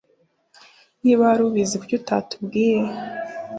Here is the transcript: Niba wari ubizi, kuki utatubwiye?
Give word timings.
Niba 1.01 1.21
wari 1.29 1.41
ubizi, 1.45 1.75
kuki 1.81 1.95
utatubwiye? 2.01 2.79